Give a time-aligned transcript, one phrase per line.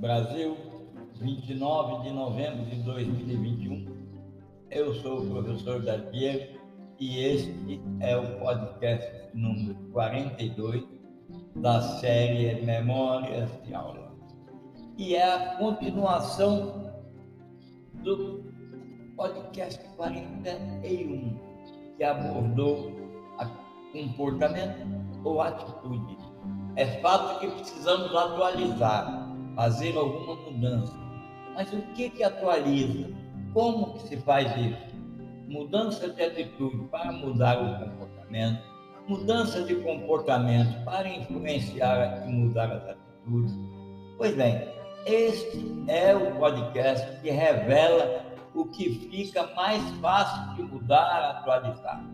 [0.00, 0.56] Brasil,
[1.20, 3.86] 29 de novembro de 2021.
[4.70, 6.58] Eu sou o professor Dadier
[6.98, 10.84] e este é o podcast número 42
[11.56, 14.10] da série Memórias de Aula.
[14.96, 16.90] E é a continuação
[18.02, 18.42] do
[19.16, 21.38] podcast 41,
[21.98, 23.00] que abordou
[23.92, 24.86] comportamento
[25.24, 26.16] ou atitude.
[26.76, 30.94] É fato que precisamos atualizar, fazer alguma mudança.
[31.54, 33.10] Mas o que que atualiza?
[33.52, 35.00] Como que se faz isso?
[35.48, 38.62] Mudança de atitude para mudar o comportamento,
[39.08, 43.52] mudança de comportamento para influenciar e mudar as atitudes.
[44.16, 44.68] Pois bem,
[45.06, 48.24] este é o podcast que revela
[48.54, 52.04] o que fica mais fácil de mudar, atualizar.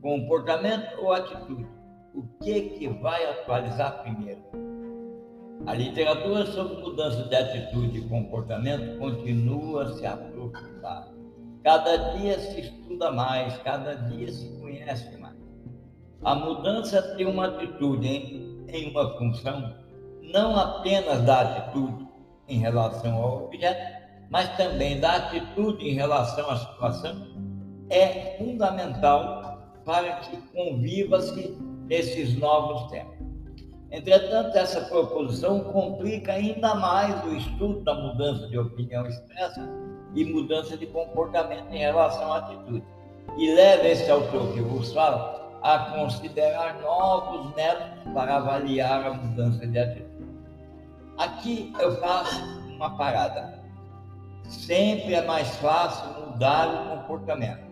[0.00, 1.66] Comportamento ou atitude?
[2.14, 4.49] O que, que vai atualizar primeiro?
[5.66, 11.08] A literatura sobre mudança de atitude e comportamento continua a se aprofundar.
[11.62, 15.36] Cada dia se estuda mais, cada dia se conhece mais.
[16.24, 19.74] A mudança tem uma atitude em, em uma função,
[20.22, 22.08] não apenas da atitude
[22.48, 27.26] em relação ao objeto, mas também da atitude em relação à situação,
[27.90, 33.19] é fundamental para que conviva-se nesses novos tempos.
[33.90, 39.68] Entretanto, essa proposição complica ainda mais o estudo da mudança de opinião expressa
[40.14, 42.84] e mudança de comportamento em relação à atitude,
[43.36, 49.66] e leva esse autor que vos fala a considerar novos métodos para avaliar a mudança
[49.66, 50.10] de atitude.
[51.18, 53.60] Aqui eu faço uma parada.
[54.44, 57.70] Sempre é mais fácil mudar o comportamento.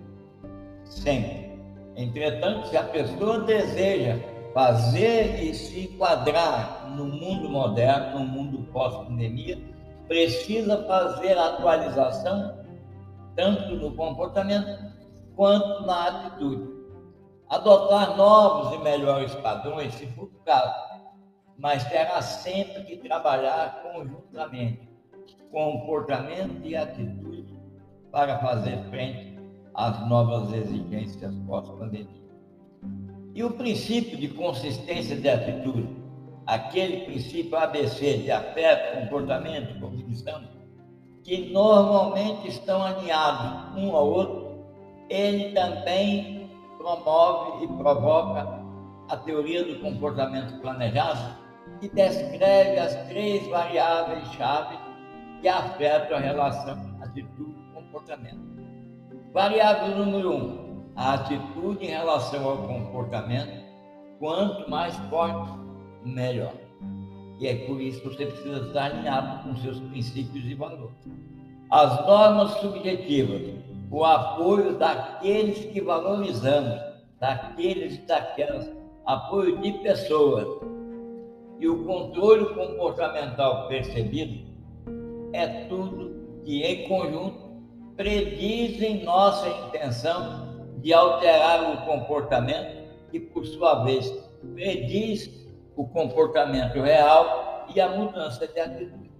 [0.84, 1.58] Sempre.
[1.96, 4.18] Entretanto, se a pessoa deseja
[4.58, 9.56] fazer e se enquadrar no mundo moderno, no mundo pós-pandemia,
[10.08, 12.58] precisa fazer atualização
[13.36, 14.92] tanto no comportamento
[15.36, 16.76] quanto na atitude.
[17.48, 20.74] Adotar novos e melhores padrões, se for o caso,
[21.56, 24.88] mas terá sempre que trabalhar conjuntamente,
[25.52, 27.56] comportamento e atitude,
[28.10, 29.38] para fazer frente
[29.72, 32.27] às novas exigências pós-pandemia.
[33.38, 35.88] E o princípio de consistência de atitude,
[36.44, 40.42] aquele princípio ABC de afeto, comportamento, cognição,
[41.22, 44.66] que normalmente estão alinhados um ao outro,
[45.08, 48.60] ele também promove e provoca
[49.08, 51.36] a teoria do comportamento planejado,
[51.80, 54.76] que descreve as três variáveis-chave
[55.40, 58.40] que afetam a relação atitude-comportamento.
[59.32, 60.67] Variável número um,
[60.98, 63.64] a atitude em relação ao comportamento,
[64.18, 65.48] quanto mais forte,
[66.04, 66.52] melhor.
[67.38, 70.96] E é por isso que você precisa estar alinhado com seus princípios e valores.
[71.70, 73.42] As normas subjetivas,
[73.92, 76.80] o apoio daqueles que valorizamos,
[77.20, 78.68] daqueles e daquelas,
[79.06, 80.48] apoio de pessoas
[81.60, 84.48] e o controle comportamental percebido
[85.32, 87.38] é tudo que em conjunto
[87.96, 90.47] predizem nossa intenção
[90.80, 94.10] de alterar o comportamento, que por sua vez
[94.54, 95.30] prediz
[95.76, 99.10] o comportamento real e a mudança de atitude.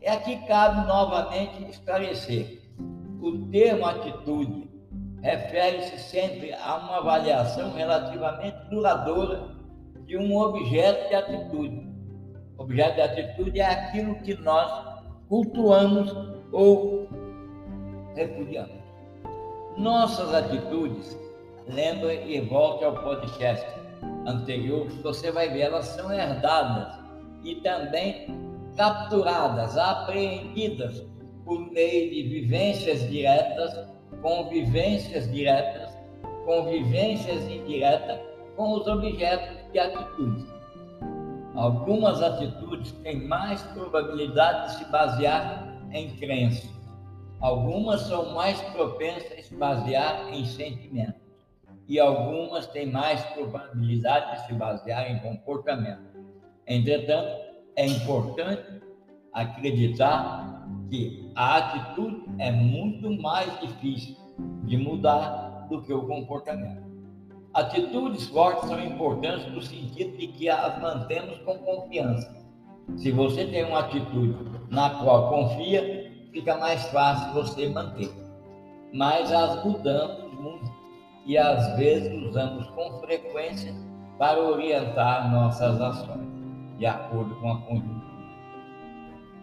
[0.00, 2.62] É aqui cabe novamente esclarecer.
[3.20, 4.68] O termo atitude
[5.22, 9.56] refere-se sempre a uma avaliação relativamente duradoura
[10.04, 11.88] de um objeto de atitude.
[12.58, 14.96] Objeto de atitude é aquilo que nós
[15.28, 16.14] cultuamos
[16.52, 17.08] ou
[18.14, 18.85] repudiamos.
[19.76, 21.18] Nossas atitudes,
[21.68, 23.66] lembra e volte ao podcast
[24.26, 26.98] anterior, você vai ver, elas são herdadas
[27.44, 28.26] e também
[28.74, 31.04] capturadas, apreendidas
[31.44, 33.86] por meio de vivências diretas,
[34.22, 35.90] convivências diretas,
[36.46, 38.18] convivências indiretas
[38.56, 40.46] com os objetos de atitudes.
[41.54, 46.75] Algumas atitudes têm mais probabilidade de se basear em crenças
[47.40, 51.20] Algumas são mais propensas a se basear em sentimentos
[51.88, 56.02] e algumas têm mais probabilidade de se basear em comportamento.
[56.66, 57.46] Entretanto,
[57.76, 58.82] é importante
[59.32, 64.16] acreditar que a atitude é muito mais difícil
[64.64, 66.86] de mudar do que o comportamento.
[67.52, 72.44] Atitudes fortes são importantes no sentido de que as mantemos com confiança.
[72.96, 74.36] Se você tem uma atitude
[74.70, 76.05] na qual confia,
[76.36, 78.12] fica mais fácil você manter.
[78.92, 80.70] Mas as mudamos muito
[81.24, 83.74] e às vezes usamos com frequência
[84.18, 86.28] para orientar nossas ações,
[86.78, 88.06] de acordo com a conjuntura.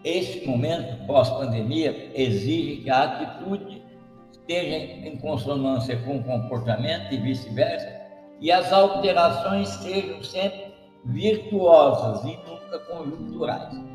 [0.04, 3.82] esse momento pós-pandemia exige que a atitude
[4.30, 7.88] esteja em consonância com o comportamento e vice-versa,
[8.40, 10.74] e as alterações sejam sempre
[11.06, 13.93] virtuosas e nunca conjunturais.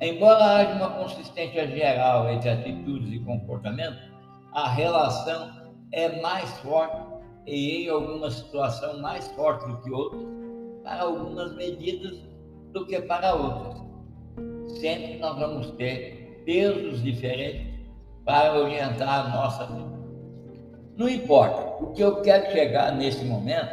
[0.00, 3.98] Embora haja uma consistência geral entre atitudes e comportamento,
[4.52, 5.50] a relação
[5.90, 7.02] é mais forte
[7.44, 10.22] e em alguma situação mais forte do que outras,
[10.84, 12.16] para algumas medidas
[12.72, 13.82] do que para outras.
[14.78, 17.66] Sempre nós vamos ter pesos diferentes
[18.24, 19.98] para orientar a nossa vida.
[20.96, 23.70] Não importa, o que eu quero chegar nesse momento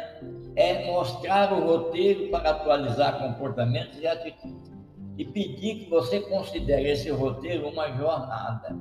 [0.56, 4.75] é mostrar o roteiro para atualizar comportamentos e atitudes
[5.16, 8.76] e pedir que você considere esse roteiro uma jornada.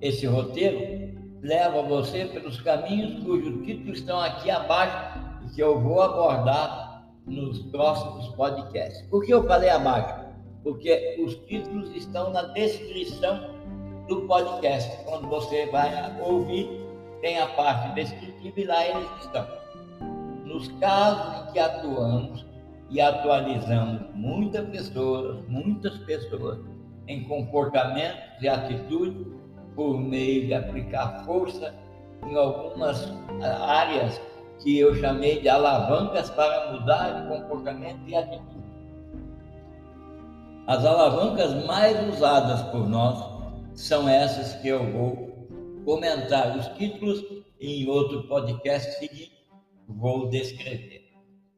[0.00, 6.02] Esse roteiro leva você pelos caminhos cujos títulos estão aqui abaixo e que eu vou
[6.02, 9.06] abordar nos próximos podcasts.
[9.08, 10.24] Por que eu falei abaixo?
[10.62, 13.54] Porque os títulos estão na descrição
[14.08, 15.04] do podcast.
[15.04, 15.90] Quando você vai
[16.20, 16.68] ouvir,
[17.20, 19.46] tem a parte descritiva e lá eles estão.
[20.44, 22.44] Nos casos em que atuamos
[22.90, 26.58] e atualizamos muitas pessoas, muitas pessoas
[27.08, 29.26] em comportamentos e atitudes
[29.74, 31.74] por meio de aplicar força
[32.26, 34.20] em algumas áreas
[34.62, 38.64] que eu chamei de alavancas para mudar de comportamento e atitude.
[40.66, 43.34] As alavancas mais usadas por nós
[43.74, 45.46] são essas que eu vou
[45.84, 47.22] comentar os títulos
[47.60, 49.34] e em outro podcast seguinte
[49.86, 51.03] vou descrever.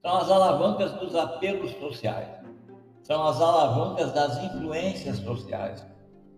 [0.06, 2.28] São as alavancas dos apelos sociais,
[3.02, 5.84] são as alavancas das influências sociais,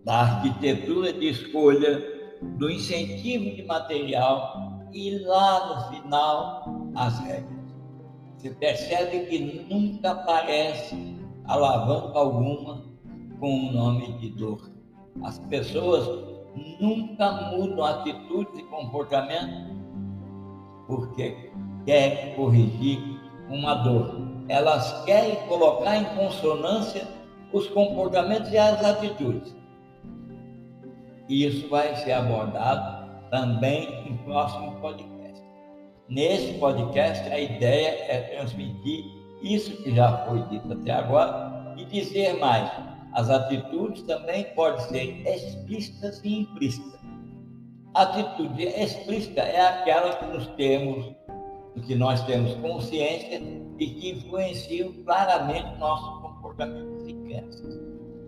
[0.03, 2.03] da arquitetura de escolha,
[2.41, 6.63] do incentivo de material e lá no final
[6.95, 7.75] as regras.
[8.37, 12.83] Você percebe que nunca aparece alavanca alguma
[13.39, 14.67] com o nome de dor.
[15.21, 16.07] As pessoas
[16.81, 19.69] nunca mudam atitudes e comportamento
[20.87, 21.51] porque
[21.85, 23.08] querem corrigir
[23.49, 24.15] uma dor.
[24.47, 27.07] Elas querem colocar em consonância
[27.51, 29.55] os comportamentos e as atitudes.
[31.27, 35.43] E isso vai ser abordado também em próximo podcast.
[36.07, 39.05] Nesse podcast, a ideia é transmitir
[39.43, 42.69] isso que já foi dito até agora e dizer mais
[43.13, 46.99] as atitudes também podem ser explícitas e implícitas.
[47.95, 51.11] atitude explícita é aquela que nos temos,
[51.79, 53.41] que nós temos consciência
[53.77, 57.79] e que influenciam claramente nossos comportamentos e crenças.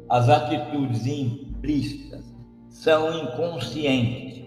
[0.10, 2.34] As atitudes implícitas
[2.70, 4.44] são inconscientes,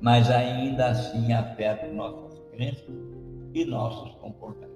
[0.00, 2.94] mas ainda assim afetam nossas crenças
[3.54, 4.72] e nossos comportamentos.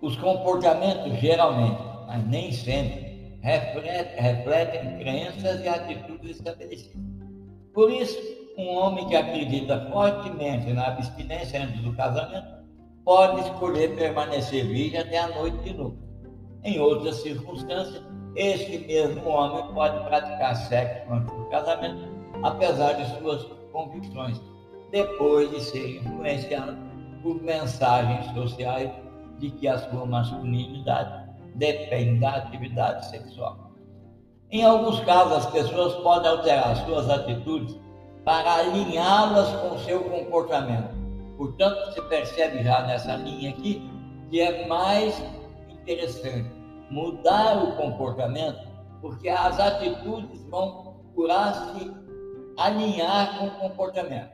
[0.00, 3.08] Os comportamentos geralmente, mas nem sempre,
[3.42, 7.02] refletem crenças e atitudes estabelecidas.
[7.72, 12.58] Por isso, um homem que acredita fortemente na abstinência antes do casamento
[13.04, 15.96] pode escolher permanecer virgem até a noite de novo.
[16.64, 18.02] Em outras circunstâncias,
[18.34, 22.08] este mesmo homem pode praticar sexo antes do casamento,
[22.42, 24.40] apesar de suas convicções,
[24.90, 26.76] depois de ser influenciado
[27.22, 28.90] por mensagens sociais
[29.38, 33.70] de que a sua masculinidade depende da atividade sexual.
[34.50, 37.78] Em alguns casos, as pessoas podem alterar suas atitudes
[38.28, 40.94] para alinhá-las com seu comportamento.
[41.38, 43.90] Portanto, se percebe já nessa linha aqui
[44.28, 45.18] que é mais
[45.70, 46.50] interessante
[46.90, 48.68] mudar o comportamento,
[49.00, 51.90] porque as atitudes vão procurar se
[52.58, 54.30] alinhar com o comportamento.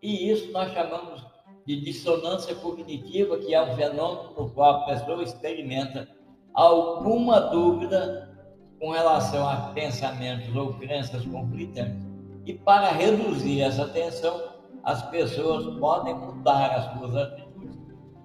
[0.00, 1.22] E isso nós chamamos
[1.66, 6.08] de dissonância cognitiva, que é um fenômeno no qual a pessoa experimenta
[6.54, 8.34] alguma dúvida
[8.80, 12.11] com relação a pensamentos ou crenças conflitantes.
[12.44, 17.78] E para reduzir essa tensão, as pessoas podem mudar as suas atitudes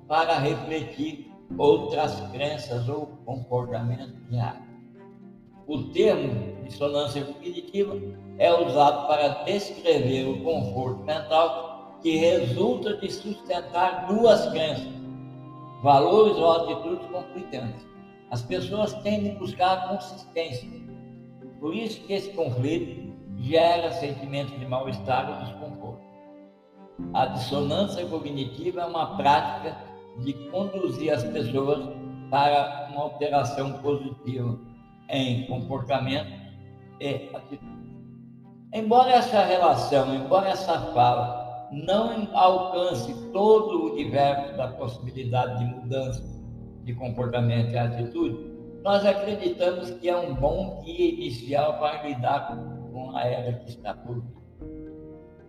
[0.07, 4.63] para refletir outras crenças ou comportamentos reais.
[5.67, 7.95] O termo dissonância cognitiva
[8.39, 14.87] é usado para descrever o conforto mental que resulta de sustentar duas crenças,
[15.83, 17.85] valores ou atitudes conflitantes.
[18.31, 20.69] As pessoas tendem a buscar consistência.
[21.59, 23.06] Por isso que esse conflito
[23.39, 26.01] gera sentimentos de mal-estar ou desconforto.
[27.13, 29.77] A dissonância cognitiva é uma prática
[30.19, 31.87] de conduzir as pessoas
[32.29, 34.59] para uma alteração positiva
[35.09, 36.31] em comportamento
[36.99, 37.77] e atitude.
[38.73, 46.23] Embora essa relação, embora essa fala não alcance todo o universo da possibilidade de mudança
[46.83, 52.76] de comportamento e atitude, nós acreditamos que é um bom guia inicial para lidar com
[53.17, 54.37] a era que está por vir.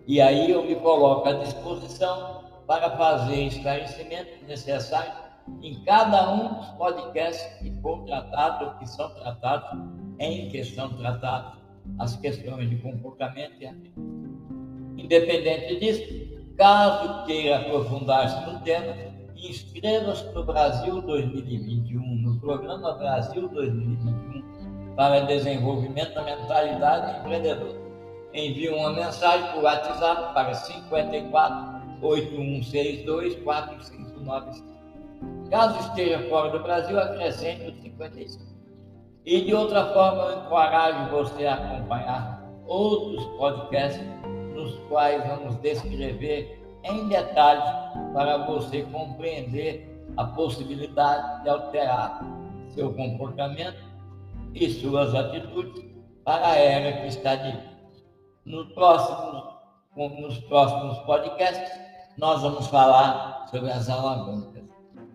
[0.06, 5.28] E aí eu me coloco à disposição para fazer esclarecimentos necessários
[5.62, 9.80] em cada um dos podcasts que for tratado ou que são tratados,
[10.18, 11.58] em que são tratados
[11.98, 14.28] as questões de comportamento e atitude.
[14.96, 18.94] Independente disso, caso queira aprofundar-se no tema,
[19.36, 24.57] inscreva-se no Brasil 2021, no programa Brasil 2021
[24.98, 27.78] para desenvolvimento da mentalidade empreendedora.
[28.34, 34.68] Envie uma mensagem por WhatsApp para 54 8162 4595.
[35.50, 38.44] Caso esteja fora do Brasil, acrescente o 55.
[39.24, 44.02] E de outra forma, eu encorajo você a acompanhar outros podcasts
[44.52, 47.70] nos quais vamos descrever em detalhes
[48.12, 52.20] para você compreender a possibilidade de alterar
[52.74, 53.87] seu comportamento
[54.54, 55.84] e suas atitudes
[56.24, 57.78] para a era que está de
[58.44, 59.42] no próximo,
[59.96, 61.70] nos próximos podcasts,
[62.16, 64.64] nós vamos falar sobre as alavancas.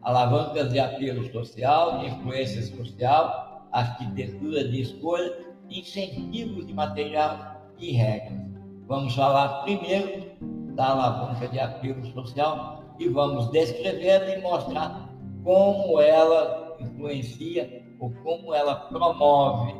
[0.03, 5.33] Alavancas de apelo social, de influência social, arquitetura de escolha,
[5.69, 8.39] incentivos de material e regras.
[8.87, 10.31] Vamos falar primeiro
[10.75, 15.09] da alavanca de apelo social e vamos descrevê-la e mostrar
[15.43, 19.73] como ela influencia ou como ela promove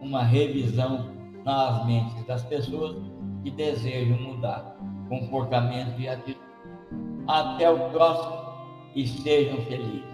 [0.00, 2.96] uma revisão nas mentes das pessoas
[3.44, 4.76] que desejam mudar
[5.08, 6.36] comportamento e atitude.
[7.28, 8.42] Até o próximo
[8.96, 10.13] e sejam felizes.